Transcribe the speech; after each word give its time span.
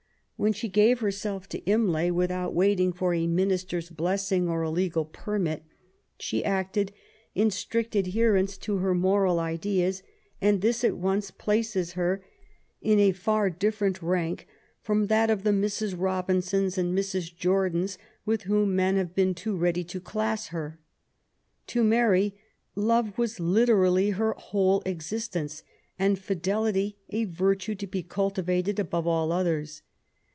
When 0.43 0.53
she 0.53 0.69
gave 0.69 1.01
herself 1.01 1.47
to 1.49 1.63
Imlay 1.67 2.09
without 2.09 2.55
wait 2.55 2.79
ing 2.79 2.93
for 2.93 3.13
a 3.13 3.27
minister's 3.27 3.91
blessing 3.91 4.49
or 4.49 4.63
a 4.63 4.71
legal 4.71 5.05
permit, 5.05 5.61
she 6.17 6.43
acted 6.43 6.91
in 7.35 7.51
strict 7.51 7.95
adherence 7.95 8.57
to 8.57 8.77
her 8.77 8.95
moral 8.95 9.39
ideals; 9.39 10.01
and 10.41 10.61
this 10.61 10.83
at 10.83 10.97
once 10.97 11.29
places 11.29 11.91
her 11.91 12.25
in 12.81 12.97
a 12.99 13.11
far 13.11 13.51
difierent 13.51 14.01
rank 14.01 14.47
from 14.81 15.05
that 15.05 15.29
of 15.29 15.43
the 15.43 15.51
Mrs. 15.51 15.93
Robinsons 15.95 16.75
and 16.75 16.97
Mrs. 16.97 17.31
Jordans, 17.35 17.99
with 18.25 18.41
whom 18.41 18.75
men 18.75 18.95
have 18.95 19.13
been 19.13 19.35
too 19.35 19.55
ready 19.55 19.83
to 19.83 19.99
class 20.01 20.47
her. 20.47 20.79
To 21.67 21.83
Mary 21.83 22.33
love 22.73 23.15
was 23.15 23.39
literally 23.39 24.09
her 24.09 24.33
whole 24.33 24.81
existence^ 24.87 25.61
and 25.99 26.17
fidelity 26.17 26.97
a 27.11 27.25
virtue 27.25 27.75
to 27.75 27.85
be 27.85 28.01
cultivated 28.01 28.79
above 28.79 29.05
all 29.05 29.31
others. 29.31 29.83